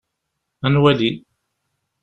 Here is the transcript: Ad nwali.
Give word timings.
Ad 0.65 0.71
nwali. 0.73 1.11